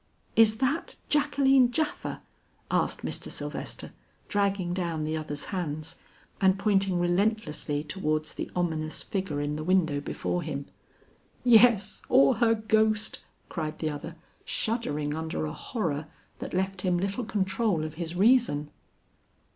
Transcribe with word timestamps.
"Is 0.35 0.57
that 0.57 0.95
Jacqueline 1.09 1.69
Japha?" 1.69 2.21
asked 2.71 3.05
Mr. 3.05 3.29
Sylvester, 3.29 3.91
dragging 4.27 4.73
down 4.73 5.03
the 5.03 5.15
other's 5.15 5.45
hands 5.53 5.97
and 6.41 6.57
pointing 6.57 6.99
relentlessly 6.99 7.83
towards 7.83 8.33
the 8.33 8.49
ominous 8.55 9.03
figure 9.03 9.39
in 9.39 9.57
the 9.57 9.63
window 9.63 9.99
before 10.01 10.41
him. 10.41 10.65
"Yes, 11.43 12.01
or 12.09 12.37
her 12.37 12.55
ghost," 12.55 13.19
cried 13.47 13.77
the 13.77 13.91
other, 13.91 14.15
shuddering 14.43 15.15
under 15.15 15.45
a 15.45 15.53
horror 15.53 16.07
that 16.39 16.55
left 16.55 16.81
him 16.81 16.97
little 16.97 17.23
control 17.23 17.83
of 17.83 17.93
his 17.93 18.15
reason. 18.15 18.71